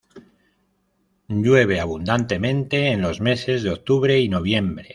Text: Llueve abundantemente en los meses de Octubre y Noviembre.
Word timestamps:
Llueve 1.27 1.79
abundantemente 1.79 2.87
en 2.91 3.03
los 3.03 3.21
meses 3.21 3.61
de 3.61 3.69
Octubre 3.69 4.19
y 4.19 4.29
Noviembre. 4.29 4.89